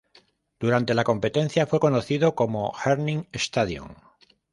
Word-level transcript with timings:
Durante 0.59 0.95
la 0.95 1.03
competencia, 1.03 1.67
fue 1.67 1.79
conocido 1.79 2.33
como 2.33 2.73
"Herning 2.83 3.27
Stadion". 3.35 3.95